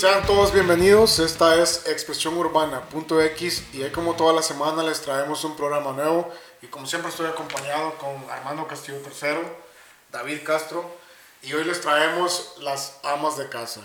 [0.00, 5.44] Sean todos bienvenidos, esta es Expresión Urbana.x y hoy como toda la semana les traemos
[5.44, 6.32] un programa nuevo.
[6.62, 9.46] Y como siempre estoy acompañado con Armando Castillo III,
[10.10, 10.90] David Castro
[11.42, 13.82] y hoy les traemos las amas de casa.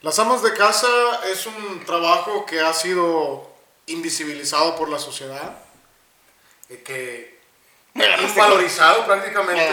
[0.00, 0.88] Las amas de casa
[1.30, 3.46] es un trabajo que ha sido
[3.84, 5.58] invisibilizado por la sociedad,
[6.70, 7.38] eh, que
[7.92, 9.68] es valorizado prácticamente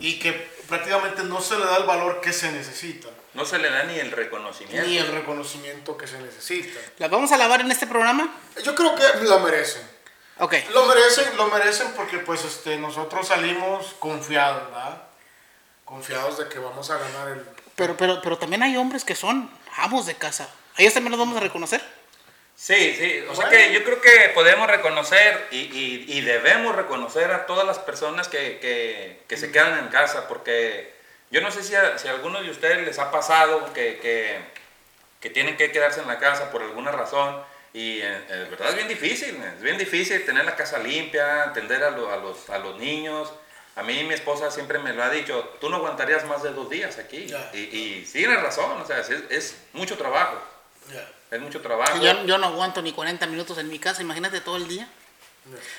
[0.00, 0.32] y que
[0.66, 3.98] prácticamente no se le da el valor que se necesita, No se le da ni
[3.98, 4.86] el reconocimiento.
[4.88, 6.80] ni el reconocimiento que se necesita.
[6.98, 8.34] ¿La vamos a lavar en este programa?
[8.64, 9.82] Yo creo que la merecen.
[10.38, 10.54] Ok.
[10.72, 15.02] Lo merecen, lo merecen porque pues este, nosotros salimos confiados, ¿verdad?
[15.84, 17.44] Confiados de que vamos a ganar el...
[17.76, 20.48] Pero, pero, pero también hay hombres que son amos de casa.
[20.76, 21.80] ¿A ellos también los vamos a reconocer?
[22.56, 23.22] Sí, sí.
[23.30, 27.66] O sea que yo creo que podemos reconocer y, y- y debemos reconocer a todas
[27.66, 30.26] las personas que, que- que se quedan en casa.
[30.26, 30.95] Porque
[31.30, 34.38] yo no sé si a, si a alguno de ustedes les ha pasado que, que,
[35.20, 37.40] que tienen que quedarse en la casa por alguna razón.
[37.72, 39.36] Y eh, eh, verdad es bien difícil.
[39.54, 43.30] Es bien difícil tener la casa limpia, atender a, lo- a los, a los niños.
[43.74, 46.70] A mí mi esposa siempre me lo ha dicho, tú no aguantarías más de dos
[46.70, 47.26] días aquí.
[47.52, 50.40] Y, y sí, tienes razón, o sea, es, es mucho trabajo.
[51.30, 51.96] Es mucho trabajo.
[52.22, 54.88] Yo, yo no aguanto ni 40 minutos en mi casa, imagínate todo el día.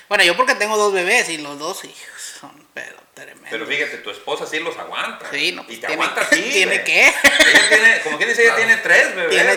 [0.08, 3.48] Bueno, yo porque tengo dos bebés y los dos hijos son pero tremendos.
[3.50, 5.28] Pero fíjate, tu esposa sí los aguanta.
[5.30, 6.40] Sí, no, pues y te tiene- aguanta ti.
[6.52, 7.06] ¿tiene qué?
[7.08, 9.30] Ella tiene, como quien dice, ella tiene tres bebés.
[9.30, 9.52] Tiene-.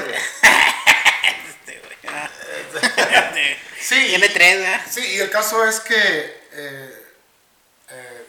[1.48, 3.52] Este, güey.
[3.82, 4.82] Sí, Tiene tres, ¿verdad?
[4.90, 7.04] Sí, y el caso es que eh,
[7.90, 8.26] eh,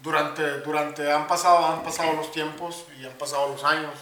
[0.00, 3.92] durante, durante han pasado, han pasado los tiempos y han pasado los años,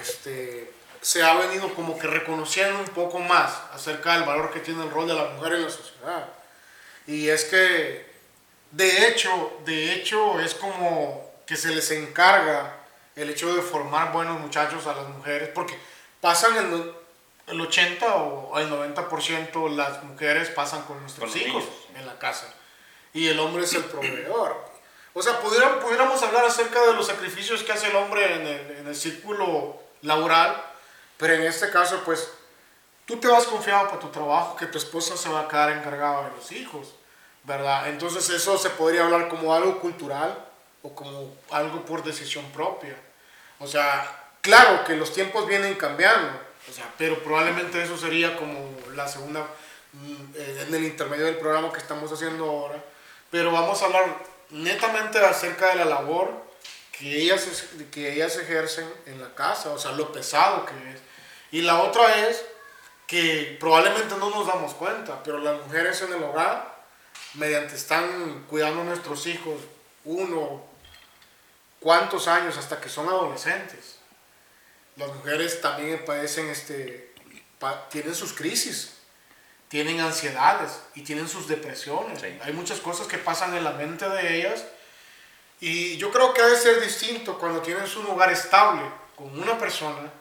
[0.00, 0.70] este,
[1.06, 4.90] se ha venido como que reconociendo un poco más acerca del valor que tiene el
[4.90, 6.28] rol de la mujer en la sociedad.
[7.06, 8.12] Y es que,
[8.72, 12.78] de hecho, de hecho, es como que se les encarga
[13.14, 15.78] el hecho de formar buenos muchachos a las mujeres, porque
[16.20, 16.92] pasan el,
[17.46, 21.86] el 80 o el 90% las mujeres pasan con nuestros Con hijos niños.
[21.94, 22.52] en la casa.
[23.12, 24.56] Y el hombre es el proveedor.
[25.14, 28.88] O sea, pudiéramos hablar acerca de los sacrificios que hace el hombre en el, en
[28.88, 30.65] el círculo laboral,
[31.16, 32.30] pero en este caso, pues,
[33.06, 36.28] tú te vas confiado para tu trabajo, que tu esposa se va a quedar encargada
[36.28, 36.94] de los hijos,
[37.44, 37.88] ¿verdad?
[37.88, 40.36] Entonces eso se podría hablar como algo cultural
[40.82, 42.96] o como algo por decisión propia.
[43.60, 46.28] O sea, claro que los tiempos vienen cambiando,
[46.68, 49.46] o sea, pero probablemente eso sería como la segunda,
[49.92, 52.82] mm, eh, en el intermedio del programa que estamos haciendo ahora,
[53.30, 54.16] pero vamos a hablar
[54.50, 56.45] netamente acerca de la labor
[56.98, 57.46] que ellas,
[57.90, 61.00] que ellas ejercen en la casa, o sea, lo pesado que es.
[61.52, 62.44] Y la otra es
[63.06, 66.74] que probablemente no nos damos cuenta, pero las mujeres en el hogar,
[67.34, 69.60] mediante están cuidando a nuestros hijos
[70.04, 70.64] uno,
[71.80, 73.96] cuántos años hasta que son adolescentes,
[74.96, 77.12] las mujeres también padecen, este,
[77.58, 78.94] pa- tienen sus crisis,
[79.68, 82.20] tienen ansiedades y tienen sus depresiones.
[82.20, 82.38] Sí.
[82.42, 84.64] Hay muchas cosas que pasan en la mente de ellas
[85.60, 88.82] y yo creo que ha de ser distinto cuando tienes un hogar estable
[89.14, 90.12] con una persona,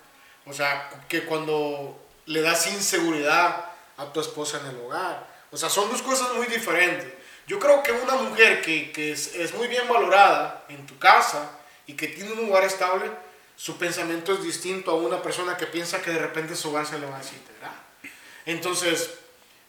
[0.45, 3.65] o sea, que cuando le das inseguridad
[3.97, 5.27] a tu esposa en el hogar.
[5.51, 7.11] O sea, son dos cosas muy diferentes.
[7.47, 11.59] Yo creo que una mujer que, que es, es muy bien valorada en tu casa
[11.85, 13.11] y que tiene un hogar estable,
[13.55, 16.99] su pensamiento es distinto a una persona que piensa que de repente su hogar se
[16.99, 17.73] le va a desintegrar.
[18.45, 19.11] Entonces,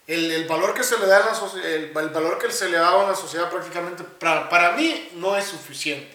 [0.06, 2.76] el, el valor que se le da en la el, el valor que se le
[2.78, 6.14] da en la sociedad prácticamente para, para mí no es suficiente.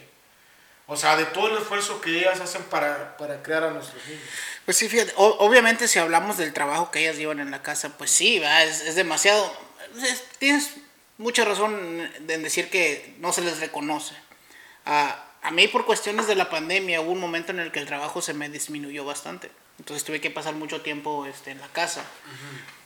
[0.87, 4.23] O sea, de todo el esfuerzo que ellas hacen para, para crear a nuestros niños.
[4.65, 7.97] Pues sí, fíjate, o- obviamente si hablamos del trabajo que ellas llevan en la casa,
[7.97, 8.41] pues sí.
[8.43, 9.53] Es, es demasiado.
[10.03, 10.71] es- tienes
[11.17, 14.15] mucha razón en decir que no se les reconoce.
[14.85, 17.85] Ah, a mí por cuestiones de la pandemia hubo un momento en el que el
[17.85, 19.49] trabajo se me disminuyó bastante.
[19.79, 22.03] Entonces tuve que pasar mucho tiempo este, en la casa.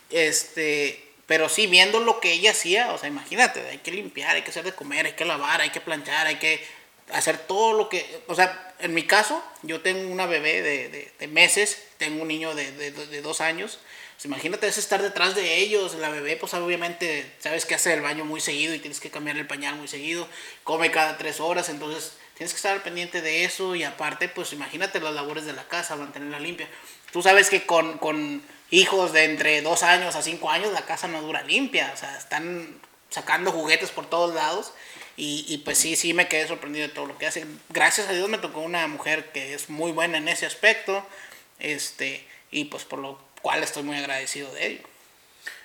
[0.09, 4.43] Este, pero sí, viendo lo que ella hacía, o sea, imagínate, hay que limpiar, hay
[4.43, 6.63] que hacer de comer, hay que lavar, hay que planchar, hay que
[7.11, 11.27] hacer todo lo que, o sea, en mi caso, yo tengo una bebé de, de-
[11.27, 13.79] meses, tengo un niño de, de- dos años,
[14.15, 18.01] pues imagínate es estar detrás de ellos, la bebé, pues obviamente sabes que hace el
[18.01, 20.27] baño muy seguido y tienes que cambiarle el pañal muy seguido,
[20.63, 24.99] come cada tres horas, entonces tienes que estar pendiente de eso y aparte, pues imagínate
[25.01, 26.69] las labores de la casa, mantenerla limpia.
[27.11, 28.41] Tú sabes que con, con
[28.71, 32.17] hijos de entre dos años a cinco años la casa no dura limpia, o sea,
[32.17, 32.79] están
[33.09, 34.73] sacando juguetes por todos lados
[35.17, 37.45] y, y pues sí, sí me quedé sorprendido de todo lo que hace.
[37.69, 41.05] Gracias a Dios me tocó una mujer que es muy buena en ese aspecto,
[41.59, 44.83] este, y pues por lo cual estoy muy agradecido de ello.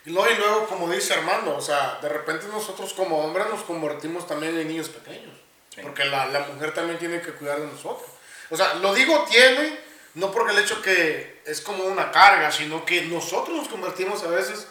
[0.07, 3.63] Y luego, y luego, como dice Armando, o sea, de repente nosotros como hombres nos
[3.63, 5.35] convertimos también en niños pequeños.
[5.75, 5.81] Sí.
[5.83, 8.09] Porque la, la mujer también tiene que cuidar de nosotros.
[8.51, 9.79] O sea, lo digo tiene
[10.15, 14.29] no porque el hecho que es como una carga, sino que nosotros nos convertimos a
[14.29, 14.67] veces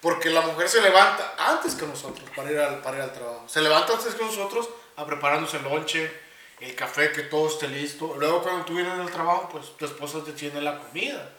[0.00, 3.44] porque la mujer se levanta antes que nosotros para ir al, para ir al trabajo.
[3.48, 6.10] Se levanta antes que nosotros a prepararnos el lonche,
[6.60, 8.16] el café, que todo esté listo.
[8.18, 11.30] Luego cuando tú vienes del trabajo, pues tu esposa te tiene la comida.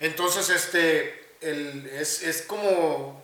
[0.00, 3.22] Entonces, este, el, es, es como,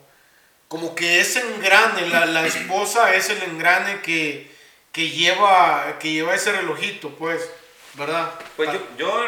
[0.68, 4.48] como que ese engrane, la, la esposa es el engrane que,
[4.92, 7.48] que, lleva, que lleva ese relojito, pues,
[7.98, 8.30] ¿verdad?
[8.56, 9.24] Pues yo, yo,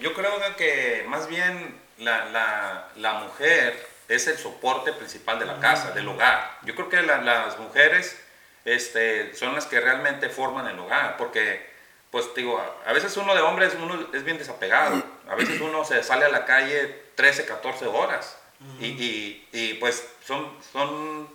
[0.00, 5.58] yo creo que más bien la, la, la mujer es el soporte principal de la
[5.60, 6.58] casa, del hogar.
[6.62, 8.18] Yo creo que las mujeres
[8.64, 11.66] este, son las que realmente forman el hogar, porque,
[12.10, 16.02] pues digo, a veces uno de hombres uno es bien desapegado, a veces uno se
[16.02, 18.38] sale a la calle 13, 14 horas,
[18.80, 21.28] y, y, y, pues son, son,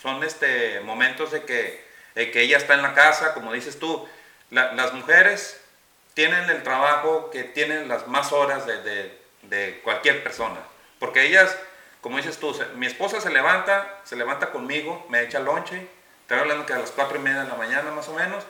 [0.00, 4.08] son este, momentos de que, que ella está en la casa, como dices tú,
[4.50, 5.60] las mujeres
[6.14, 10.60] tienen el trabajo que tienen las más horas de, de, de cualquier persona,
[10.98, 11.56] porque ellas
[12.04, 15.88] como dices tú, mi esposa se levanta, se levanta conmigo, me echa lonche,
[16.20, 18.44] estoy hablando que a las cuatro y media de la mañana más o menos,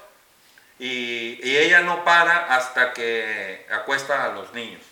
[0.81, 4.83] y, ella no para hasta que acuesta a los niños,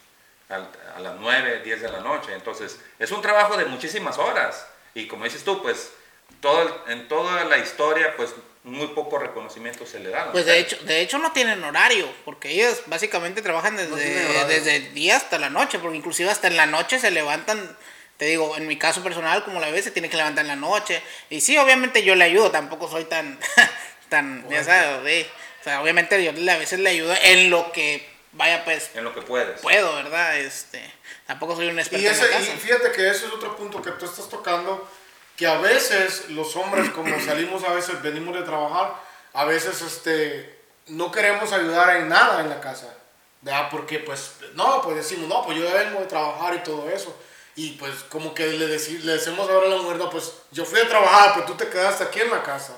[0.48, 2.32] a, las nueve, diez de la noche.
[2.34, 4.64] Entonces, es un trabajo de muchísimas horas,
[4.94, 5.92] y como dices tú, pues
[6.40, 8.32] todo, en toda la historia, pues
[8.64, 10.30] muy poco reconocimiento se le da.
[10.32, 14.94] Pues de hecho, de hecho no tienen horario, porque ellos básicamente trabajan desde, desde el
[14.94, 17.76] día hasta la noche, porque inclusive hasta en la noche se levantan
[18.18, 20.54] te digo, en mi caso personal, como la ves, se tiene que levantar en la
[20.54, 21.02] noche.
[21.28, 23.36] Y sí, obviamente yo le ayudo, tampoco soy tan,
[24.08, 25.26] tan, ya sabes,
[25.60, 29.14] o sea, obviamente yo a veces le ayudo en lo que vaya pues en lo
[29.14, 29.60] que puedes.
[29.60, 30.82] puedo verdad este
[31.26, 33.90] tampoco soy un experto y, ese, en y fíjate que ese es otro punto que
[33.92, 34.88] tú estás tocando
[35.36, 38.94] que a veces los hombres como salimos a veces venimos de trabajar
[39.32, 40.58] a veces este
[40.88, 42.94] no queremos ayudar en nada en la casa
[43.40, 43.68] ¿verdad?
[43.70, 47.16] porque pues no pues decimos no pues yo vengo de trabajar y todo eso
[47.54, 50.80] y pues como que le, le decimos ahora a la mujer, no, pues yo fui
[50.80, 52.76] a trabajar, pero tú te quedaste aquí en la casa.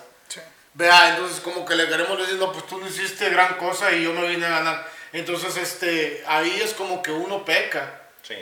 [0.77, 4.03] Vea, entonces como que le queremos decir, no, pues tú no hiciste gran cosa y
[4.03, 4.91] yo me vine a ganar.
[5.13, 8.03] Entonces este, ahí es como que uno peca.
[8.23, 8.35] Sí.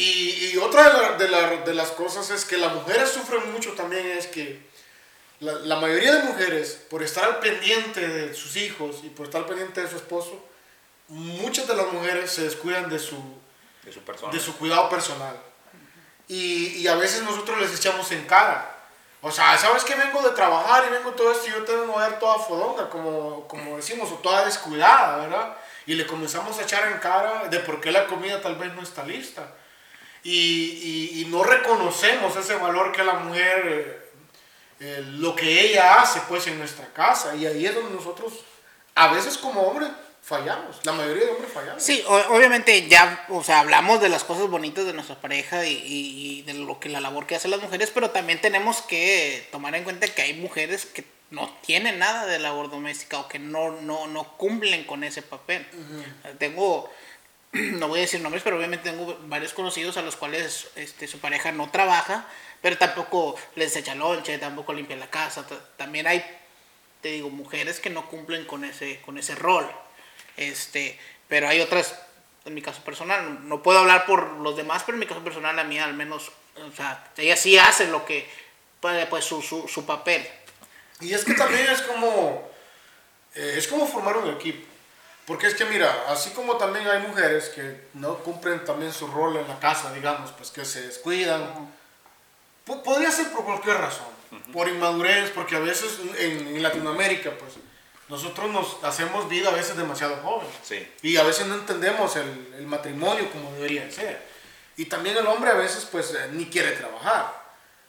[0.00, 4.06] Y, y otra de, la, de, las cosas es que las mujeres sufren mucho también,
[4.06, 4.58] es que
[5.40, 9.44] la, la, mayoría de mujeres, por estar al pendiente de sus hijos y por estar
[9.44, 10.42] pendiente de su esposo,
[11.08, 13.22] muchas de las mujeres se descuidan de su,
[13.84, 14.32] de su, persona.
[14.32, 15.38] de su cuidado personal
[16.28, 18.74] y, y, a veces nosotros les echamos en cara.
[19.20, 21.98] O sea, ¿sabes que vengo de trabajar y vengo todo esto y yo te vengo
[21.98, 25.58] a ver toda fodonga, como, como decimos, o toda descuidada, ¿verdad?
[25.84, 28.80] Y le comenzamos a echar en cara de por qué la comida tal vez no
[28.80, 29.46] está lista.
[30.22, 30.30] Y,
[31.14, 34.10] y, y no reconocemos ese valor que la mujer, eh,
[34.80, 37.34] eh, lo que ella hace pues en nuestra casa.
[37.36, 38.32] Y ahí es donde nosotros,
[38.94, 39.90] a veces como hombres,
[40.22, 40.84] fallamos.
[40.84, 41.82] La mayoría de hombres fallamos.
[41.82, 46.42] Sí, obviamente ya, o sea, hablamos de las cosas bonitas de nuestra pareja y, y,
[46.42, 49.84] de lo que la labor que hacen las mujeres, pero también tenemos que tomar en
[49.84, 54.06] cuenta que hay mujeres que no tienen nada de labor doméstica o que no, no,
[54.08, 55.66] no cumplen con ese papel.
[56.38, 56.90] Tengo,
[57.52, 61.18] no voy a decir nombres, pero obviamente tengo varios conocidos a los cuales este, su
[61.18, 62.26] pareja no trabaja,
[62.62, 65.44] pero tampoco les echa lonche, tampoco limpia la casa.
[65.76, 66.24] También hay,
[67.00, 69.68] te digo, mujeres que no cumplen con ese, con ese rol.
[70.36, 72.00] Este, pero hay otras,
[72.44, 75.58] en mi caso personal, no puedo hablar por los demás, pero en mi caso personal,
[75.58, 78.28] a mí al menos, o sea, ella sí hace lo que,
[78.80, 80.26] pues su, su, su papel.
[81.00, 82.48] Y es que también es como,
[83.34, 84.69] eh, es como formar un equipo.
[85.30, 89.36] Porque es que mira, así como también hay mujeres que no cumplen también su rol
[89.36, 91.70] en la casa, digamos, pues que se descuidan,
[92.64, 94.08] podría ser por cualquier razón,
[94.52, 97.52] por inmadurez, porque a veces en, en Latinoamérica, pues,
[98.08, 100.52] nosotros nos hacemos vida a veces demasiado jóvenes.
[100.64, 100.84] Sí.
[101.02, 104.20] Y a veces no entendemos el, el, matrimonio como debería ser.
[104.76, 107.40] Y también el hombre a veces pues eh, ni quiere trabajar.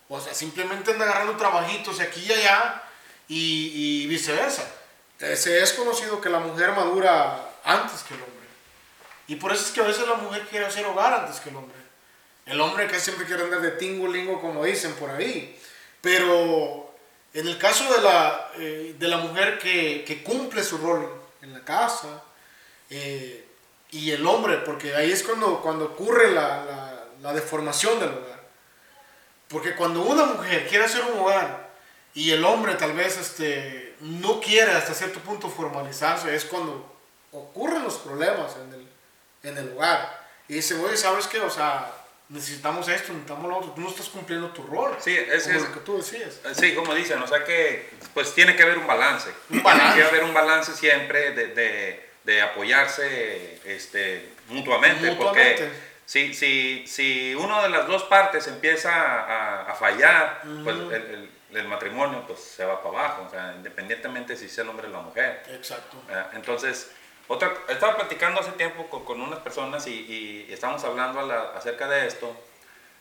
[0.09, 2.83] O sea, simplemente anda agarrando trabajitos aquí y allá
[3.27, 4.80] y, y viceversa.
[5.21, 8.47] Se es conocido que la mujer madura antes que el hombre.
[9.27, 11.57] Y por eso es que a veces la mujer quiere hacer hogar antes que el
[11.57, 11.77] hombre.
[12.47, 15.59] El hombre que siempre quiere andar de tingo lingo como dicen por ahí.
[16.01, 16.91] Pero
[17.35, 21.07] en el caso de la, eh, de la mujer que, que, cumple su rol
[21.43, 22.23] en la casa
[22.89, 23.45] eh,
[23.91, 28.41] y el hombre, porque ahí es cuando, cuando ocurre la, la, la, deformación del hogar.
[29.47, 31.69] Porque cuando una mujer quiere hacer un hogar
[32.15, 36.93] y el hombre tal vez este, no quiere hasta cierto punto formalizarse, es cuando
[37.31, 38.87] ocurren los problemas en el,
[39.49, 40.21] en el hogar.
[40.47, 41.39] Y dicen, oye, ¿sabes qué?
[41.39, 41.91] O sea,
[42.29, 44.95] necesitamos esto, necesitamos lo otro, tú no estás cumpliendo tu rol.
[44.99, 46.39] Sí, es, como lo que tú decías.
[46.57, 49.29] Sí, como dicen, o sea que pues tiene que haber un balance.
[49.49, 49.93] Un balance.
[49.93, 55.63] Tiene que haber un balance siempre de, de, de apoyarse este, mutuamente, Mutuamente.
[55.63, 55.71] porque
[56.05, 61.31] si, si, si uno de las dos partes empieza a, a fallar, pues el, el-
[61.53, 64.91] el matrimonio pues se va para abajo, o sea, independientemente si sea el hombre o
[64.91, 65.43] la mujer.
[65.49, 65.97] Exacto.
[66.33, 66.91] Entonces,
[67.27, 69.91] otra, estaba platicando hace tiempo con, con unas personas y,
[70.47, 72.35] y estábamos hablando la- acerca de esto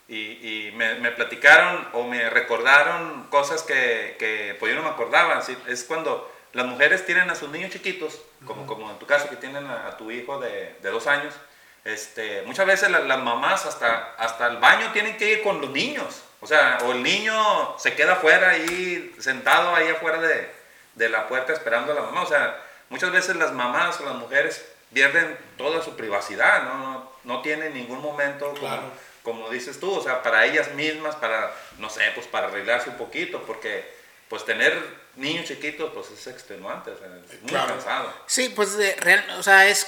[0.08, 4.92] y, y me, me platicaron o me recordaron cosas que, que pues yo no me
[4.94, 5.40] acordaba.
[5.42, 5.56] ¿sí?
[5.68, 9.36] Es cuando las mujeres tienen a sus niños chiquitos, como, como en tu caso que
[9.36, 11.32] tienen a, a tu hijo de, de dos años,
[11.84, 15.70] este, muchas veces la- las mamás hasta, hasta el baño tienen que ir con los
[15.70, 16.22] niños.
[16.40, 20.50] O sea, o el niño se queda afuera ahí, sentado ahí afuera de,
[20.94, 22.22] de la puerta esperando a la mamá.
[22.22, 27.12] O sea, muchas veces las mamás o las mujeres pierden toda su privacidad, no, no,
[27.24, 28.82] no tienen ningún momento como, Claro.
[29.22, 32.96] como dices tú, o sea, para ellas mismas, para, no sé, pues para arreglarse un
[32.96, 34.76] poquito, porque pues tener
[35.16, 37.68] niños chiquitos pues es extenuante, o sea, es muy Claro.
[37.68, 38.12] cansado.
[38.26, 39.86] Sí, pues de real, o sea, es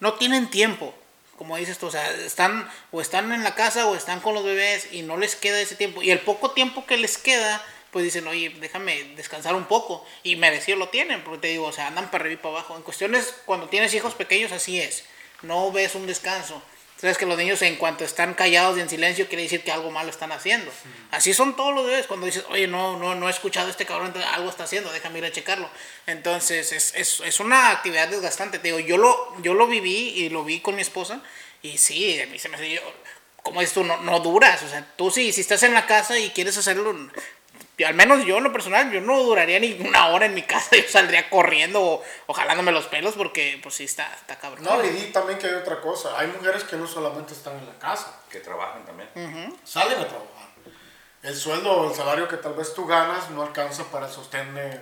[0.00, 0.94] no tienen tiempo,
[1.42, 4.44] como dices tú, o sea, están o están en la casa o están con los
[4.44, 8.04] bebés y no les queda ese tiempo y el poco tiempo que les queda, pues
[8.04, 11.88] dicen, "Oye, déjame descansar un poco" y merecido lo tienen, porque te digo, o sea,
[11.88, 12.76] andan para arriba y para abajo.
[12.76, 15.02] En cuestiones cuando tienes hijos pequeños así es.
[15.42, 16.62] No ves un descanso.
[17.02, 19.90] Sabes que los niños en cuanto están callados y en silencio quiere decir que algo
[19.90, 20.70] malo están haciendo.
[21.10, 22.06] Así son todos los bebés.
[22.06, 24.92] Cuando dices, oye, no, no, no he escuchado a este cabrón, entonces algo está haciendo,
[24.92, 25.68] déjame ir a checarlo.
[26.06, 28.60] Entonces es, es, es una actividad desgastante.
[28.60, 31.20] Te digo, yo lo, yo lo viví y lo vi con mi esposa
[31.60, 32.80] y sí, a mí se me hace,
[33.42, 34.62] como dices tú, no, no duras.
[34.62, 36.94] O sea, tú sí, si estás en la casa y quieres hacerlo,
[37.82, 40.42] y al menos yo en lo personal, yo no duraría ni una hora en mi
[40.42, 44.62] casa, yo saldría corriendo o, o jalándome los pelos porque pues sí está, está cabrón.
[44.64, 46.16] No, y di también que hay otra cosa.
[46.16, 49.08] Hay mujeres que no solamente están en la casa, Que trabajan también.
[49.64, 50.48] salen a trabajar.
[51.24, 54.80] El sueldo, el salario que tal vez tú ganas no alcanza para sostener.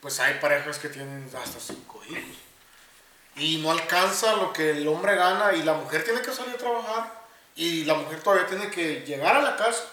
[0.00, 2.36] Pues hay parejas que tienen hasta cinco hijos.
[3.36, 6.58] Y no alcanza lo que el hombre gana y la mujer tiene que salir a
[6.58, 7.12] trabajar.
[7.54, 9.84] Y la mujer todavía tiene que llegar a la casa,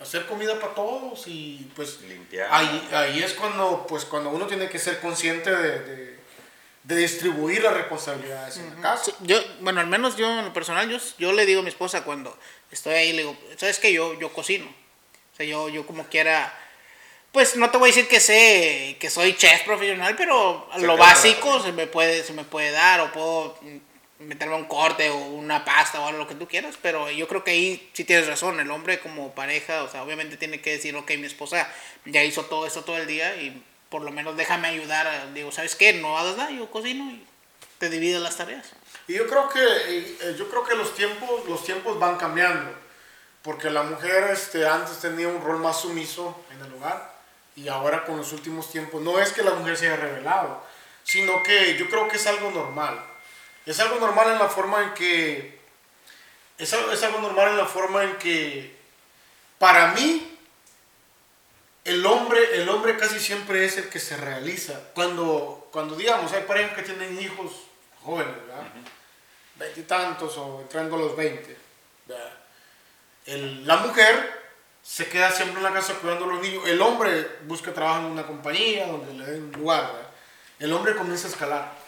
[0.00, 2.48] hacer comida para todos y pues Limpiar.
[2.50, 6.20] ahí, ahí es cuando, pues, cuando uno tiene que ser consciente de, de-
[6.82, 9.04] de distribuir las responsabilidades en la casa.
[9.04, 11.68] Sí, yo, bueno, al menos yo en lo personal, yo, yo le digo a mi
[11.68, 12.36] esposa cuando
[12.70, 13.92] estoy ahí, le digo, ¿sabes qué?
[13.92, 14.64] Yo, yo cocino.
[14.64, 16.52] O sea, yo, yo como quiera,
[17.32, 20.96] pues no te voy a decir que sé, que soy chef profesional, pero Se lo
[20.96, 23.76] básico se me, puede, se me puede dar, o puedo mm,
[24.20, 27.42] meterme un corte o una pasta o algo lo que tú quieras, pero yo creo
[27.42, 30.94] que ahí sí tienes razón, el hombre como pareja, o sea, obviamente tiene que decir,
[30.94, 31.70] ok, mi esposa
[32.04, 35.74] ya hizo todo esto todo el día y por lo menos déjame ayudar, digo, ¿sabes
[35.74, 35.94] qué?
[35.94, 37.26] No hagas nada, yo cocino y
[37.78, 38.70] te divides las tareas.
[39.08, 42.72] Y yo creo que, eh, yo creo que los, tiempos, los tiempos van cambiando.
[43.42, 47.18] Porque la mujer este, antes tenía un rol más sumiso en el hogar.
[47.56, 50.62] Y ahora con los últimos tiempos, no es que la mujer se haya revelado,
[51.02, 53.02] sino que yo creo que es algo normal.
[53.66, 55.60] Es algo normal en la forma en que...
[56.58, 58.78] Es algo, es algo normal en la forma en que...
[59.58, 60.38] Para mí,
[61.84, 64.80] el hombre, el hombre casi siempre es el que se realiza.
[64.94, 67.52] Cuando, cuando digamos, hay parejas que tienen hijos
[68.02, 68.62] jóvenes, ¿verdad?
[69.56, 71.56] Veintitantos o entrando a los veinte.
[73.26, 74.40] La mujer
[74.82, 76.66] se queda siempre en la casa cuidando a los niños.
[76.66, 79.92] El hombre busca trabajo en una compañía donde le den lugar.
[79.92, 80.10] ¿verdad?
[80.58, 81.79] El hombre comienza a escalar.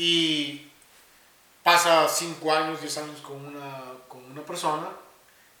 [0.00, 0.66] Y
[1.62, 4.88] pasa 5 años, 10 años con una, con una persona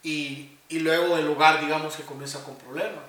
[0.02, 3.04] y, y luego el hogar, digamos que comienza con problemas.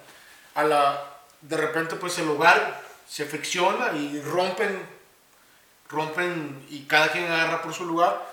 [0.55, 1.01] A la,
[1.39, 4.85] de repente, pues el hogar se fricciona y rompen,
[5.87, 8.29] rompen y cada quien agarra por su lugar.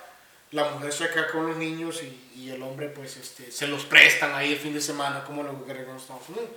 [0.51, 3.85] La mujer se queda con los niños y, y el hombre, pues, este, se los
[3.85, 6.51] prestan ahí el fin de semana, como lo que en Estados Unidos.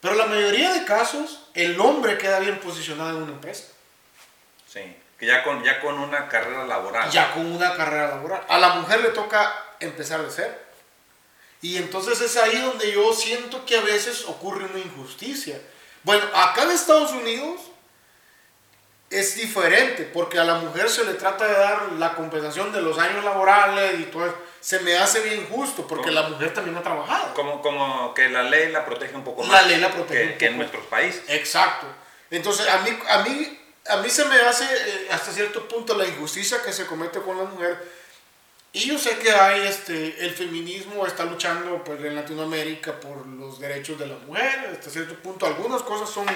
[0.00, 3.64] Pero la mayoría de casos, el hombre queda bien posicionado en una empresa.
[4.66, 7.10] Sí, que ya con, ya con una carrera laboral.
[7.10, 8.42] ya con una carrera laboral.
[8.48, 10.54] A la mujer le toca empezar de cero.
[11.60, 15.60] Y entonces es ahí donde yo siento que a veces ocurre una injusticia.
[16.04, 17.60] Bueno, acá en Estados Unidos
[19.10, 22.98] es diferente, porque a la mujer se le trata de dar la compensación de los
[22.98, 24.36] años laborales y todo eso.
[24.60, 27.32] Se me hace bien justo, porque la mujer también ha trabajado.
[27.34, 29.66] Como, como que la ley la protege un poco La más.
[29.66, 31.22] ley la protege que, un que en nuestros países.
[31.28, 31.86] Exacto.
[32.30, 33.57] Entonces, a mí, a mí,
[33.88, 37.38] a mí se me hace eh, hasta cierto punto la injusticia que se comete con
[37.38, 37.98] la mujer.
[38.72, 43.58] Y yo sé que hay, este, el feminismo está luchando pues, en Latinoamérica por los
[43.58, 45.46] derechos de la mujer, hasta cierto punto.
[45.46, 46.26] Algunas cosas son,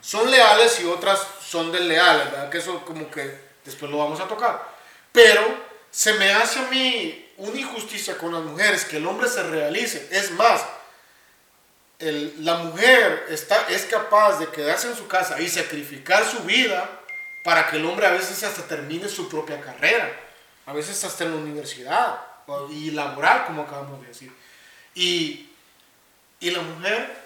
[0.00, 2.48] son leales y otras son desleales, ¿verdad?
[2.48, 4.68] Que eso como que después lo vamos a tocar.
[5.10, 5.42] Pero
[5.90, 10.08] se me hace a mí una injusticia con las mujeres, que el hombre se realice.
[10.12, 10.64] Es más,
[11.98, 16.99] la mujer está, es capaz de quedarse en su casa y sacrificar su vida
[17.42, 20.10] para que el hombre a veces hasta termine su propia carrera,
[20.66, 22.20] a veces hasta en la universidad
[22.70, 24.32] y laboral, como acabamos de decir.
[24.94, 25.48] Y,
[26.40, 27.16] y la mujer,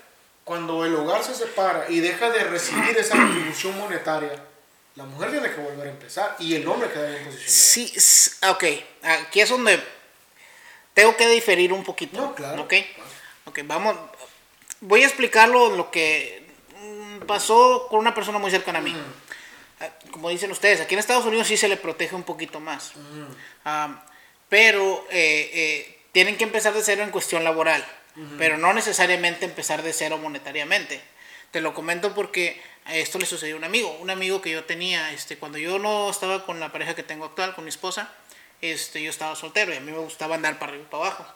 [0.44, 4.42] cuando el hogar se separa y deja de recibir esa contribución monetaria,
[4.96, 7.50] la mujer tiene que volver a empezar y el hombre queda bien posicionado.
[7.50, 7.92] Sí,
[8.48, 8.64] ok,
[9.02, 9.82] aquí es donde
[10.92, 12.20] tengo que diferir un poquito.
[12.20, 12.62] No, claro.
[12.62, 12.74] Ok,
[13.46, 13.96] ok, vamos,
[14.80, 16.46] voy a explicarlo lo que
[16.80, 18.94] mm, pasó con una persona muy cercana a mí.
[18.94, 19.23] Ah,
[20.10, 22.92] Como dicen ustedes, aquí en Estados Unidos sí se le protege un poquito más.
[23.64, 24.04] Ah,
[24.48, 27.84] pero eh, eh, tienen que empezar de cero en cuestión laboral,
[28.38, 31.00] pero no necesariamente empezar de cero monetariamente.
[31.50, 35.12] Te lo comento porque esto le sucedió a un amigo, un amigo que yo tenía,
[35.12, 38.12] este, cuando yo no estaba con la pareja que tengo actual, con mi esposa,
[38.60, 41.26] este, yo estaba soltero y a mí me gustaba andar para arriba y para abajo.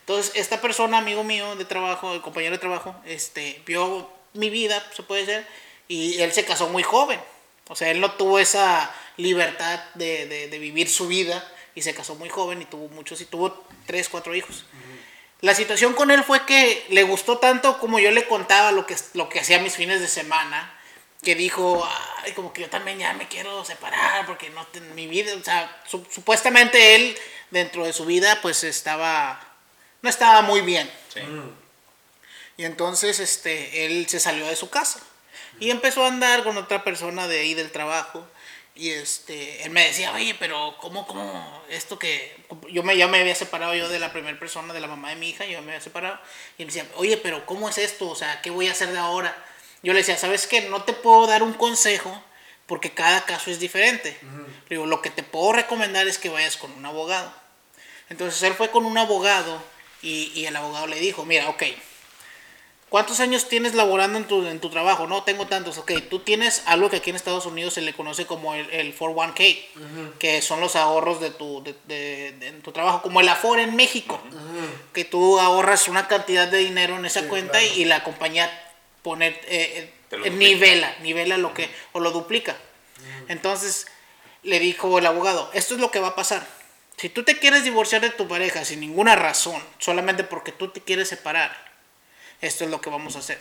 [0.00, 5.02] Entonces, esta persona, amigo mío de trabajo, compañero de trabajo, este, vio mi vida, se
[5.02, 5.46] puede decir,
[5.86, 7.20] y él se casó muy joven.
[7.68, 11.94] O sea, él no tuvo esa libertad de, de- de vivir su vida y se
[11.94, 14.64] casó muy joven y tuvo muchos, y tuvo tres, cuatro hijos.
[15.40, 18.96] La situación con él fue que le gustó tanto como yo le contaba lo que,
[19.14, 20.74] lo que hacía mis fines de semana,
[21.22, 21.88] que dijo,
[22.24, 25.44] ay, como que yo también ya me quiero separar porque no ten- mi vida, o
[25.44, 27.16] sea, su- supuestamente él
[27.50, 29.40] dentro de su vida pues estaba,
[30.02, 30.90] no estaba muy bien.
[31.12, 31.20] Sí.
[32.56, 35.00] Y entonces este, él se salió de su casa
[35.60, 38.26] y empezó a andar con otra persona de ahí del trabajo.
[38.74, 42.36] Y este, él me decía, oye, pero ¿cómo, cómo esto que...
[42.70, 45.16] Yo me, ya me había separado yo de la primera persona, de la mamá de
[45.16, 46.20] mi hija, yo me había separado.
[46.58, 48.08] Y me decía, oye, pero ¿cómo es esto?
[48.08, 49.36] O sea, ¿qué voy a hacer de ahora?
[49.82, 50.62] Yo le decía, ¿sabes qué?
[50.62, 52.22] No te puedo dar un consejo
[52.66, 54.16] porque cada caso es diferente.
[54.68, 57.32] Le digo, lo que te puedo recomendar es que vayas con un abogado.
[58.10, 59.60] Entonces él fue con un abogado
[60.02, 61.64] y, y el abogado le dijo, mira, ok,
[62.88, 65.06] ¿cuántos años tienes laborando en tu, en tu trabajo?
[65.06, 65.78] No, tengo tantos.
[65.78, 68.96] Ok, tú tienes algo que aquí en Estados Unidos se le conoce como el, el
[68.96, 73.28] 401k, que son los ahorros de tu, de, de- de- en tu trabajo, como el
[73.28, 74.20] Afore en México,
[74.92, 77.74] que tú ahorras una cantidad de dinero en esa Sí, cuenta claro.
[77.76, 78.50] y, la compañía
[79.02, 79.92] pone, eh,
[80.24, 82.56] eh, nivela, nivela lo que, o lo duplica.
[83.28, 83.86] Entonces
[84.42, 86.46] le dijo el abogado, esto es lo que va a pasar.
[86.96, 90.80] Si tú te quieres divorciar de tu pareja sin ninguna razón, solamente porque tú te
[90.80, 91.67] quieres separar,
[92.40, 93.38] esto es lo que vamos a hacer.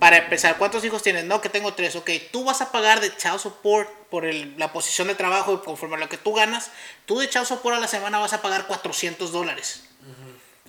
[0.00, 1.24] Para empezar, ¿cuántos hijos tienes?
[1.24, 1.94] No, que tengo tres.
[1.94, 5.64] Ok, tú vas a pagar de child support por el- la posición de trabajo y
[5.64, 6.70] conforme a lo que tú ganas,
[7.06, 9.84] tú de child support a la semana vas a pagar 400 dólares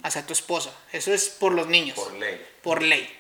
[0.04, 0.72] hacia tu esposa.
[0.92, 2.46] Eso es por los niños Por ley.
[2.62, 3.12] por ley.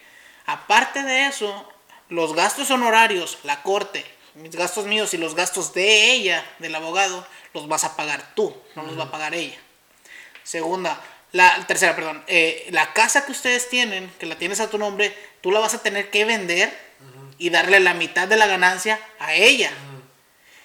[0.45, 1.67] Aparte de eso,
[2.10, 7.26] los gastos honorarios, la corte, mis gastos míos y los gastos de ella, del abogado,
[7.56, 9.58] los vas a pagar tú, no los va a pagar ella.
[10.43, 14.78] Segunda, la tercera, perdón, eh, la casa que ustedes tienen, que la tienes a tu
[14.78, 16.76] nombre, tú la vas a tener que vender
[17.38, 19.72] y darle la mitad de la ganancia a ella.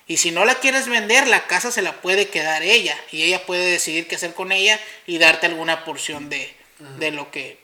[0.07, 3.47] Y si no la quieres vender, la casa se la puede quedar ella y ella
[3.47, 6.55] puede decidir qué hacer con ella y darte alguna porción de,
[6.99, 7.61] de lo que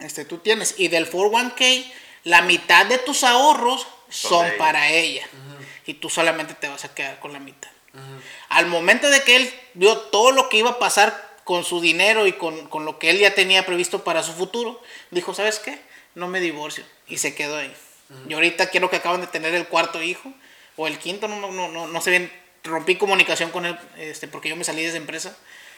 [0.00, 0.74] este, tú tienes.
[0.78, 1.92] Y del 401k,
[2.24, 4.58] la mitad de tus ahorros Son ella.
[4.58, 5.26] para ella.
[5.86, 7.70] Y tú solamente te vas a quedar con la mitad.
[8.50, 12.26] Al momento de que él vio todo lo que iba a pasar con su dinero
[12.26, 14.82] y con, con lo que él ya tenía previsto para su futuro,
[15.12, 15.78] dijo, ¿sabes qué?
[16.16, 16.82] No me divorcio.
[17.06, 17.72] Y se quedó ahí.
[18.28, 20.34] Y ahorita quiero que acaban de tener el cuarto hijo,
[20.74, 22.32] o el quinto, no, no, no, no, no sé bien.
[22.64, 25.36] Rompí comunicación con él, este, porque yo me salí de esa empresa.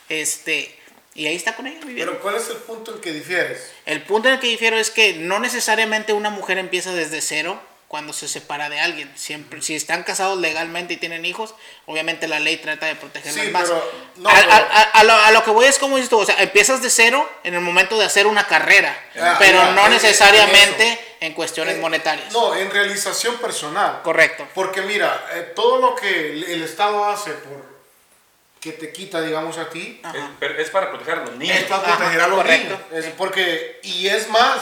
[0.09, 0.75] Este,
[1.15, 2.13] y ahí está con ella viviendo.
[2.13, 3.71] Pero ¿cuál es el punto en que difieres?
[3.85, 7.61] El punto en el que difiero es que no necesariamente una mujer empieza desde cero
[7.89, 9.11] cuando se separa de alguien.
[9.17, 11.55] Siempre, si están casados legalmente y tienen hijos,
[11.87, 13.63] obviamente la ley trata de protegerlas Sí, más.
[13.65, 16.11] pero- no, a, pero- a- a- a lo, a lo que voy es como dices
[16.11, 19.73] tú, o sea, empiezas de cero en el momento de hacer una carrera, Ah, pero
[19.73, 21.03] no en- necesariamente en eso.
[21.21, 22.31] en cuestiones Eh, monetarias.
[22.33, 24.03] No, en realización personal.
[24.03, 24.47] Correcto.
[24.55, 27.79] Porque mira, eh, todo lo que el, el Estado hace por
[28.61, 30.19] que te quita, digamos, a ti, Ajá.
[30.19, 31.57] Es, pero es para proteger a los niños.
[31.57, 32.81] es para Ajá, proteger a los correcto.
[32.91, 33.07] niños.
[33.07, 34.59] Es porque, y es más,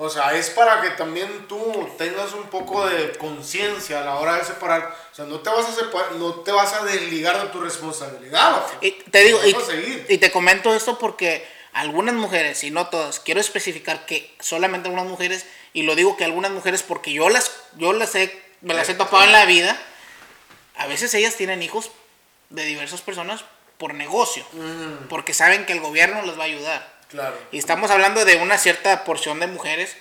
[0.00, 4.36] o sea, es para que también tú tengas un poco de conciencia a la hora
[4.36, 4.96] de separar.
[5.10, 8.64] O sea, no te vas a separar, no te vas a desligar de tu responsabilidad.
[8.80, 9.40] Y te digo,
[10.08, 15.08] y te comento esto porque algunas mujeres, y no todas, quiero especificar que solamente algunas
[15.08, 18.88] mujeres, y lo digo que algunas mujeres porque yo las, yo las he, me las
[18.88, 19.76] he topado en la vida,
[20.76, 21.90] a veces ellas tienen hijos
[22.50, 23.44] de diversas personas
[23.78, 24.44] por negocio,
[25.08, 26.97] porque saben que el gobierno les va a ayudar.
[27.08, 27.36] Claro.
[27.52, 29.96] Y estamos hablando de una cierta porción de mujeres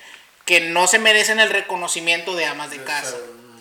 [0.46, 3.16] que no se merecen el reconocimiento de amas de casa.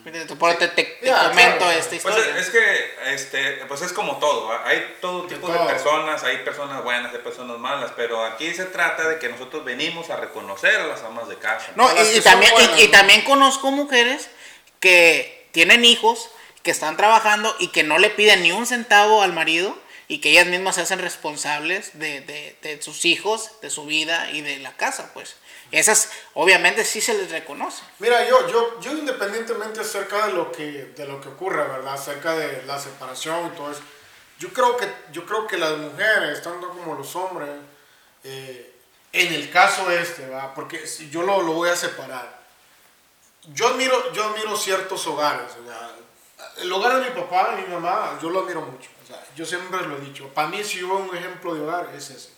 [0.04, 1.72] Te, te- te Ya, comento claro.
[1.72, 2.36] esta Pues historia.
[2.38, 4.64] es que este, pues es como todo, ¿va?
[4.64, 5.66] hay todo tipo de todo.
[5.66, 10.08] personas, hay personas buenas, hay personas malas, pero aquí se trata de que nosotros venimos
[10.10, 11.66] a reconocer a las amas de casa.
[11.74, 12.90] No, y, y también, y- y, ¿no?
[12.92, 14.30] también conozco mujeres
[14.78, 16.30] que tienen hijos
[16.62, 19.76] que están trabajando y que no le piden ni un centavo al marido
[20.08, 24.30] y que ellas mismas se hacen responsables de, de, de sus hijos, de su vida
[24.30, 25.36] y de la casa, pues.
[25.72, 27.82] Esas obviamente sí se les reconoce.
[27.98, 31.94] Mira, yo, yo, yo independientemente acerca de lo que, de lo que ocurre, ¿verdad?
[31.94, 33.80] Acerca de la separación y todo eso,
[34.38, 37.48] yo creo que, yo creo que las mujeres, tanto como los hombres,
[38.22, 38.74] eh,
[39.12, 40.52] en el caso este, ¿verdad?
[40.54, 42.44] Porque yo lo, lo, voy a separar.
[43.52, 45.90] Yo admiro, yo admiro ciertos hogares, ¿verdad?
[46.58, 48.90] El hogar de mi papá y mi mamá, yo lo admiro mucho.
[49.06, 50.28] Sea, yo siempre lo he dicho.
[50.28, 52.30] Para mí, si hubo un ejemplo de hogar, es ese.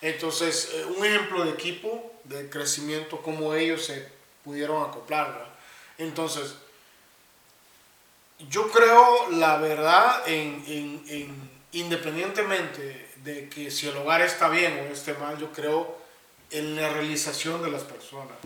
[0.00, 4.08] Entonces, eh, un ejemplo de equipo, de crecimiento, cómo ellos se
[4.44, 5.32] pudieron acoplar.
[5.32, 5.54] ¿verdad?
[5.98, 6.54] Entonces,
[8.48, 14.86] yo creo, la verdad, en, en, en, independientemente de que si el hogar está bien
[14.88, 15.98] o esté mal, yo creo
[16.50, 18.36] en la realización de las personas.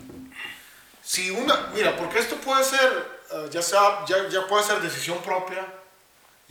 [1.02, 5.20] Si una, mira, porque esto puede ser, uh, ya, sea, ya, ya puede ser decisión
[5.22, 5.66] propia,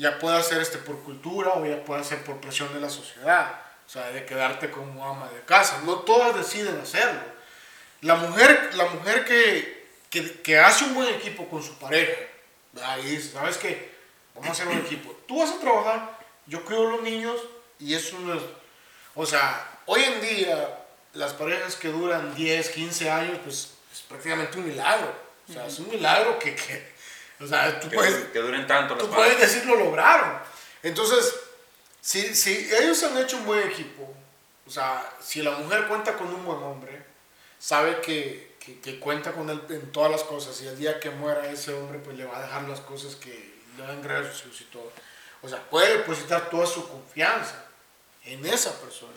[0.02, 3.62] ya puede ser este, por cultura o ya puede ser por presión de la sociedad,
[3.86, 5.80] o sea, de quedarte como ama de casa.
[5.86, 7.22] No todas deciden hacerlo.
[8.02, 9.86] La mujer, la mujer que,
[10.42, 12.14] que, hace un buen equipo con su pareja,
[12.84, 13.92] ahí ¿sabes qué?
[14.34, 15.16] Vamos a hacer un equipo.
[15.28, 17.40] Tú vas a trabajar, yo cuido a los niños
[17.78, 18.42] y eso no es...
[19.14, 20.80] O sea, hoy en día
[21.14, 25.14] las parejas que duran 10, 15 años, pues es prácticamente un milagro.
[25.48, 26.56] O sea, es un milagro que
[27.42, 30.40] o sea, tú que, puedes, que duren tanto tú puedes decir lo lograron.
[30.84, 31.36] Entonces,
[32.00, 34.14] si, si ellos han hecho un buen equipo,
[34.66, 37.04] o sea, si la mujer cuenta con un buen hombre,
[37.60, 41.10] sabe que, que, que, cuenta con él en todas las cosas y el día que
[41.10, 44.46] muera ese hombre, pues le va a dejar las cosas que le van a sus
[44.46, 44.92] hijos y todo.
[45.42, 47.66] O sea, puede depositar toda su confianza
[48.24, 49.14] en esa persona.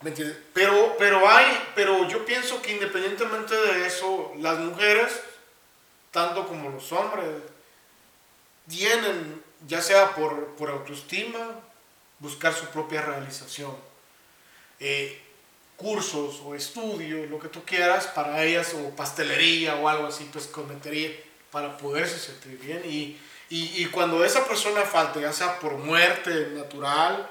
[0.00, 0.36] ¿Me entiendes?
[0.52, 5.12] Pero, pero hay, pero yo pienso que independientemente de eso, las mujeres,
[6.14, 7.26] tanto como los hombres,
[8.68, 11.60] tienen, ya sea por, por autoestima,
[12.20, 13.74] buscar su propia realización.
[14.78, 15.20] Eh,
[15.76, 20.46] cursos o estudios, lo que tú quieras, para ellas, o pastelería o algo así, pues
[20.46, 21.10] cometería
[21.50, 22.82] para poderse sentir bien.
[22.84, 23.18] Y,
[23.50, 27.28] y, y, cuando esa persona falte, ya sea por muerte natural,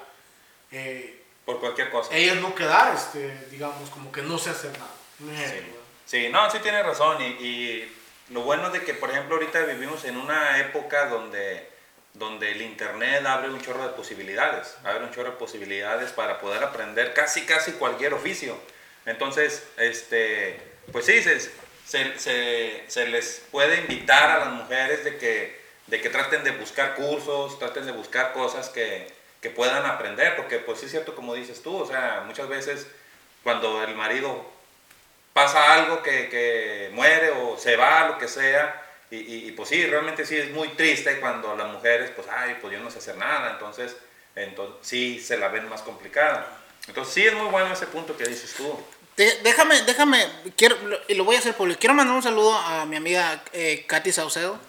[0.71, 2.13] eh, por cualquier cosa.
[2.13, 4.91] Ellas no quedar, este, digamos, como que no se hace nada.
[5.19, 5.59] Sí.
[6.05, 7.21] sí, no, sí tiene razón.
[7.21, 8.02] Y, y,
[8.33, 11.67] lo bueno de que, por ejemplo, ahorita vivimos en una época donde,
[12.13, 14.75] donde el Internet abre un chorro de posibilidades.
[14.83, 18.57] Abre un chorro de posibilidades para poder aprender casi, casi cualquier oficio.
[19.05, 20.59] Entonces, este,
[20.91, 21.39] pues sí, se,
[22.17, 26.95] se, se, les puede invitar a las mujeres de que, de que traten de buscar
[26.95, 29.07] cursos, traten de buscar cosas que,
[29.41, 32.87] que puedan aprender, porque pues sí es cierto como dices tú, o sea, muchas veces
[33.43, 34.49] cuando el marido
[35.33, 39.69] pasa algo que, que muere o se va, lo que sea, y, y, y, pues
[39.69, 42.99] sí, realmente sí es muy triste cuando las mujeres, pues, ay, pues yo no sé
[42.99, 43.95] hacer nada, entonces,
[44.35, 46.47] entonces sí se la ven más complicada.
[46.87, 48.77] Entonces sí es muy bueno ese punto que dices tú.
[49.15, 50.75] De, déjame, déjame, quiero,
[51.07, 51.79] y lo voy a hacer público.
[51.79, 54.59] Quiero mandar un saludo a mi amiga eh, Katy Saucedo,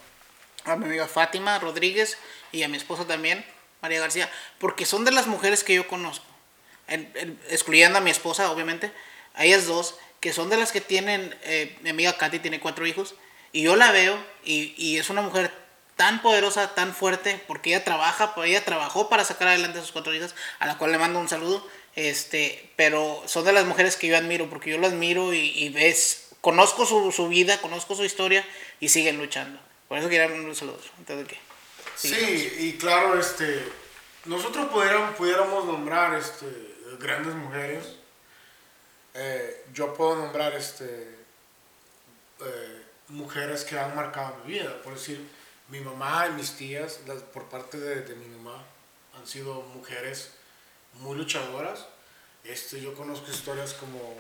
[0.65, 2.19] a mi amiga Fátima Rodríguez
[2.53, 3.45] y a mi esposa también,
[3.81, 6.27] María García, porque son de las mujeres que yo conozco,
[6.87, 8.93] en, en, excluyendo a mi esposa, obviamente,
[9.35, 12.87] a ellas dos, que son de las que tienen, eh, mi amiga Katy tiene cuatro
[12.87, 13.15] hijos,
[13.53, 15.53] y yo la veo, y, y, es una mujer
[15.97, 20.15] tan poderosa, tan fuerte, porque ella trabaja, ella trabajó para sacar adelante a sus cuatro
[20.15, 24.07] hijas, a la cual le mando un saludo, este, pero son de las mujeres que
[24.07, 28.03] yo admiro, porque yo las admiro y, y ves, conozco su, su, vida, conozco su
[28.07, 28.47] historia,
[28.81, 29.61] y siguen luchando.
[29.89, 31.39] Por eso quería mandar un saludo, antes de que...
[31.97, 33.63] Sí, y claro, este,
[34.25, 36.47] nosotros pudiéramos, pudiéramos nombrar este,
[36.99, 38.04] grandes mujeres.
[39.15, 41.17] Eh, yo puedo nombrar este,
[42.41, 44.83] eh, mujeres que han marcado mi vida.
[44.83, 45.27] Por decir,
[45.69, 48.63] mi mamá y mis tías, las, por parte de, de, mi mamá,
[49.17, 50.33] han sido mujeres
[50.95, 51.87] muy luchadoras.
[52.43, 54.17] Este, yo conozco historias como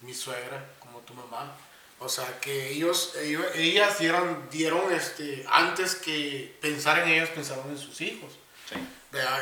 [0.00, 1.54] mi suegra, como tu mamá,
[2.00, 7.68] o sea, que ellos, ellos ellas dieron, dieron este, antes que pensar en ellas, pensaron
[7.70, 8.32] en sus hijos.
[8.68, 8.76] Sí.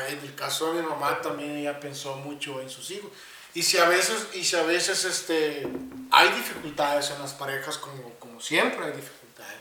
[0.09, 3.11] En el caso de mi mamá también ella pensó mucho en sus hijos.
[3.57, 5.67] Y si a veces, y si a veces este,
[6.11, 9.57] hay dificultades en las parejas, como, como siempre hay dificultades,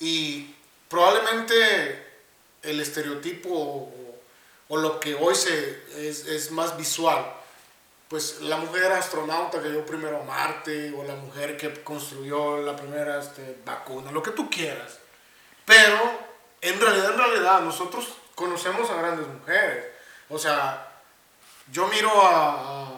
[0.00, 0.54] y
[0.88, 2.06] probablemente
[2.62, 3.92] el estereotipo o,
[4.68, 7.34] o lo que hoy se, es, es más visual,
[8.08, 12.74] pues la mujer astronauta que llegó primero a Marte o la mujer que construyó la
[12.76, 15.00] primera este, vacuna, lo que tú quieras.
[15.66, 16.00] Pero
[16.62, 19.84] en realidad, en realidad, nosotros conocemos a grandes mujeres.
[20.30, 20.88] O sea,
[21.70, 22.97] yo miro a,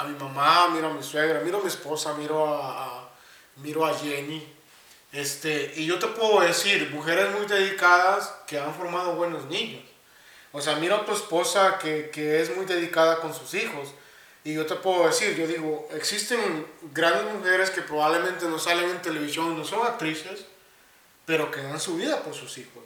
[0.00, 3.10] a mi mamá, miro a mi suegra, miro a mi esposa, miro a,
[3.56, 4.56] miro a Jenny,
[5.12, 9.82] Este, y yo te puedo decir, mujeres muy dedicadas que han formado buenos niños.
[10.52, 13.88] O sea, mira a tu esposa que, que es muy dedicada con sus hijos.
[14.44, 19.02] Y yo te puedo decir, yo digo, existen grandes mujeres que probablemente no salen en
[19.02, 20.46] televisión, no son actrices,
[21.26, 22.84] pero que dan su vida por sus hijos.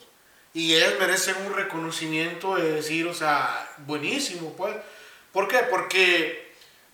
[0.52, 4.74] Y ellas merecen un reconocimiento de decir, o sea, buenísimo, pues.
[5.32, 5.58] ¿Por qué?
[5.70, 6.43] Porque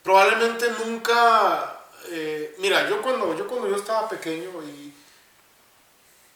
[0.03, 1.79] probablemente nunca...
[2.09, 4.95] eh, mira, yo cuando, yo cuando yo estaba pequeño y,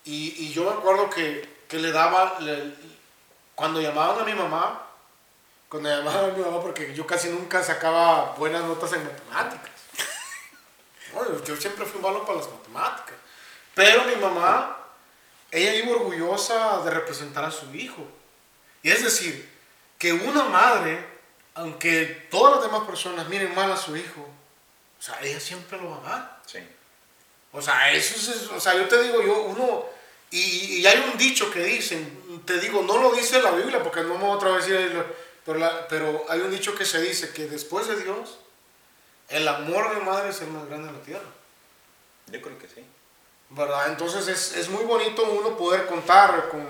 [0.05, 2.74] y, y yo me acuerdo que, que le daba, le-
[3.55, 4.83] cuando llamaban a mi mamá,
[5.68, 9.70] cuando llamaban a mi mamá, porque yo casi nunca sacaba buenas notas en matemáticas.
[11.14, 13.14] No, yo siempre fui malo para las matemáticas.
[13.72, 14.77] Pero mi mamá,
[15.53, 18.05] ella iba orgullosa de representar a su hijo.
[18.83, 19.48] Y es decir,
[19.96, 21.07] que una madre,
[21.54, 24.20] aunque todas las demás personas miren mal a su hijo,
[24.98, 26.40] o sea, ella siempre lo va a amar.
[26.46, 26.58] Sí.
[27.52, 29.84] O sea, eso es, o sea, yo te digo, yo, uno,
[30.30, 34.00] y, y hay un dicho que dicen, te digo, no lo dice la Biblia, porque
[34.02, 34.66] no me otra vez
[35.44, 38.38] pero, la- pero hay un dicho que se dice que después de Dios,
[39.28, 41.28] el amor de madre es el más grande de la tierra.
[42.28, 42.84] Yo creo que sí.
[43.50, 43.88] ¿Verdad?
[43.88, 46.66] Entonces es, es muy bonito uno poder contar con,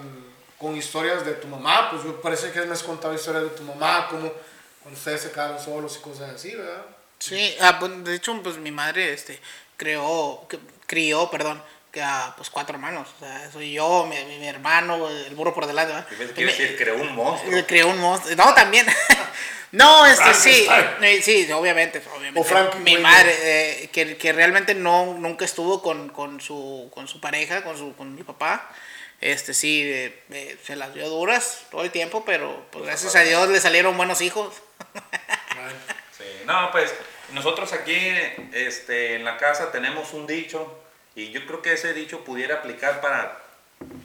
[0.58, 3.62] con historias de tu mamá, pues me parece que me has contado historias de tu
[3.62, 4.30] mamá, como
[4.84, 6.82] cuando ustedes se quedaron solos y cosas así, ¿verdad?
[7.18, 9.40] Sí, ah, pues, de hecho, pues mi madre este,
[9.76, 13.08] creó, que- crió, perdón, que a pues, cuatro hermanos.
[13.16, 15.92] O sea, soy yo, mi, mi- mi hermano, el burro por delante.
[15.94, 16.36] ¿verdad?
[16.36, 17.56] Me- decir, creó un monstruo.
[17.56, 18.36] Eh, Creó un monstruo.
[18.36, 18.86] No, también.
[19.72, 20.66] no, este sí.
[21.00, 22.02] Eh, Sí, obviamente.
[22.16, 22.40] obviamente.
[22.40, 22.98] O Mi Wayne.
[23.02, 23.34] madre,
[23.84, 27.94] eh, que, que realmente no, nunca estuvo con, con, su, con su pareja, con, su,
[27.96, 28.68] con mi papá.
[29.24, 33.20] Este sí, eh, eh, se las dio duras todo el tiempo, pero pues, gracias a
[33.20, 34.54] Dios le salieron buenos hijos.
[36.14, 36.92] Sí, no, pues
[37.32, 37.96] nosotros aquí
[38.52, 40.78] este, en la casa tenemos un dicho
[41.14, 43.40] y yo creo que ese dicho pudiera aplicar para,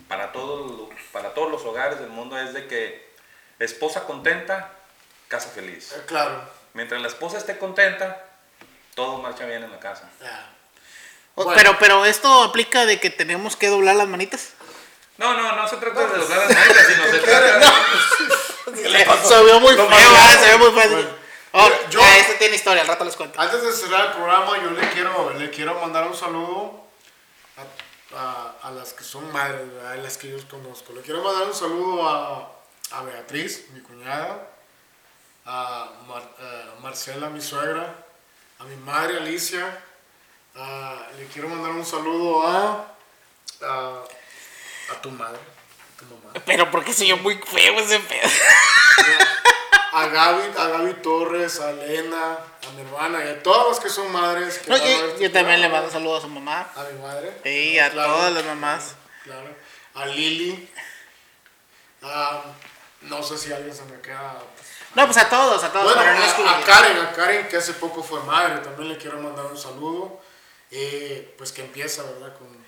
[0.07, 3.09] para, todo, para todos los hogares del mundo, es de que
[3.59, 4.71] esposa contenta,
[5.27, 5.91] casa feliz.
[5.91, 6.49] Eh, claro.
[6.73, 8.25] Mientras la esposa esté contenta,
[8.95, 10.09] todo marcha bien en la casa.
[11.35, 11.53] Bueno.
[11.55, 14.53] Pero, pero esto aplica de que tenemos que doblar las manitas.
[15.19, 17.65] No, no, no se trata de doblar las manitas, sino se trata de...
[19.29, 20.39] Se vio muy feo, ¿verdad?
[20.43, 20.91] se ve muy feo.
[20.91, 21.09] Bueno.
[21.51, 23.39] Oh, Yo- ah, este tiene historia, al rato les cuento.
[23.41, 26.83] Antes de cerrar el programa, yo le quiero, le quiero mandar un saludo
[27.57, 30.93] a, a- a las que son madres, a las que yo conozco.
[30.93, 32.51] Le quiero mandar un saludo a,
[32.91, 34.47] a Beatriz, mi cuñada,
[35.45, 37.95] a Mar- a Marcela, mi suegra,
[38.59, 39.81] a mi madre Alicia.
[40.55, 42.85] a- le quiero mandar un saludo a,
[44.91, 46.33] a, tu madre, a tu mamá.
[46.45, 48.29] Pero porque se vio muy feo ese pedo.
[49.91, 53.89] A Gaby, a Gaby Torres, a Elena, a mi hermana y a todas las que
[53.89, 54.59] son madres.
[54.59, 56.69] Que No, yo, este yo también le mando saludos a su mamá.
[56.75, 57.39] A mi madre.
[57.43, 58.95] Sí, a todas las mamás.
[59.23, 59.49] Claro.
[59.95, 60.69] A Lili.
[62.03, 62.43] A,
[63.01, 64.37] no sé si alguien se me queda.
[64.93, 65.95] No, pues a todos, a todos.
[65.95, 69.19] Bueno, no a, a Karen, a Karen que hace poco fue madre, también le quiero
[69.19, 70.21] mandar un saludo.
[70.71, 72.37] Eh, pues que empieza, ¿verdad?
[72.37, 72.58] Con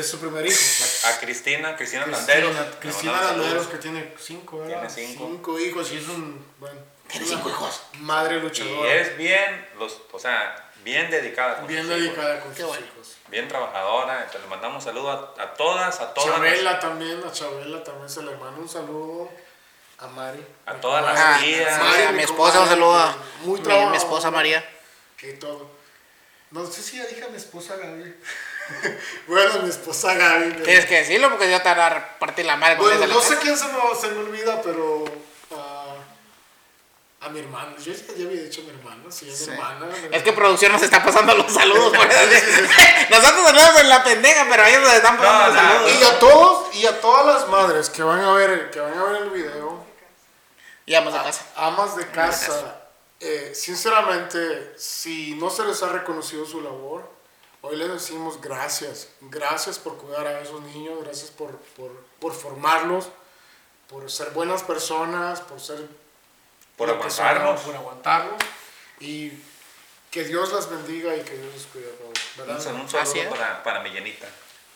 [0.00, 0.56] es su primer hijo.
[0.56, 1.04] pues.
[1.04, 2.56] A Cristina, Cristina Landeros.
[2.80, 4.90] Cristina, Landeros que tiene cinco, ¿verdad?
[4.94, 5.58] Tiene cinco.
[5.58, 6.44] hijos y es un.
[6.58, 7.82] Bueno, Tiene cinco hijos.
[7.98, 8.94] Madre Y luchadora.
[8.94, 11.56] es bien, los, o sea, bien dedicada.
[11.58, 12.02] con bien sus hijos.
[12.16, 12.86] dedicada con Qué sus bueno.
[12.86, 13.16] hijos.
[13.28, 14.18] Bien trabajadora.
[14.18, 16.28] Entonces le mandamos saludos a, a todas, a todas.
[16.30, 19.30] las- Chabela también, a Chabela también se le manda un saludo.
[19.98, 20.44] A Mari.
[20.66, 21.18] A todas las.
[21.18, 21.74] Ah, tías.
[21.76, 24.68] sí, Mari, a mi mi esposa un saludo a mi, mi esposa María.
[25.16, 25.70] Que todo.
[26.50, 28.14] No sé si ya dije a mi esposa Gaby.
[29.26, 30.62] bueno, mi esposa Gaby.
[30.62, 32.76] Tienes que decirlo porque yo te van a repartir la madre.
[32.76, 35.04] Bueno, no sé quién se me, se me olvida, pero.
[35.56, 35.94] ah,
[37.20, 37.74] a mi hermana.
[37.78, 39.02] Yo ya ya había dicho a mi hermana.
[39.10, 39.50] Sí, a mi Sí.
[39.50, 39.86] hermana.
[40.10, 41.96] Es que producción nos está pasando los saludos.
[41.96, 42.18] por eso.
[43.10, 45.92] Nosotros andamos en la pendeja, pero ellos nos están pasando No, los saludos.
[46.00, 49.04] Y a todos, y a todas las madres que van a ver, que van a
[49.04, 49.84] ver el video.
[50.86, 51.46] Y vamos a casa.
[51.54, 52.80] Amas de casa,
[53.20, 57.08] eh, sinceramente, si no se les ha reconocido su labor,
[57.62, 59.08] hoy les decimos gracias.
[59.22, 63.08] Gracias por cuidar a esos niños, gracias por, por, por formarlos,
[63.88, 65.88] por ser buenas personas, por ser...
[66.76, 67.60] Por aguantarnos.
[67.62, 68.42] Por aguantarnos.
[69.00, 69.32] Y
[70.10, 72.66] que Dios las bendiga y que Dios los cuide a todos.
[72.66, 73.82] Un, saludo para, para.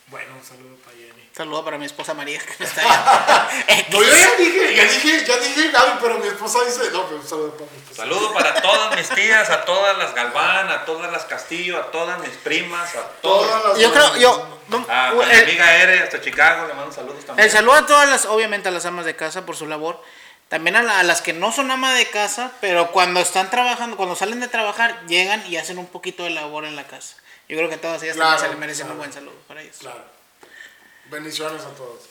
[0.09, 1.29] Bueno, un saludo para Jenny.
[1.37, 3.49] Saludo para mi esposa María que me está allá.
[3.91, 7.17] No, yo ya dije, ya dije, ya dije Gaby, pero mi esposa dice, no, pero
[7.21, 8.03] un saludo para mi esposa.
[8.03, 12.21] Saludo para todas mis tías, a todas las Galván, a todas las Castillo, a todas
[12.21, 13.49] mis primas, a todas.
[13.49, 14.59] Todas las Yo creo, yo.
[14.69, 17.45] no, A, a mi el- amiga Ere hasta Chicago, le mando saludos también.
[17.45, 20.01] El saludo a todas las, obviamente a las amas de casa por su labor.
[20.49, 23.97] También a, la- a las que no son ama de casa, pero cuando están trabajando,
[23.97, 27.17] cuando salen de trabajar, llegan y hacen un poquito de labor en la casa.
[27.49, 29.63] Yo creo que a todas ellas también se les merece claro, un buen saludo para
[29.63, 29.77] ellos.
[29.79, 30.05] Claro.
[31.11, 32.03] Bendiciones a todos.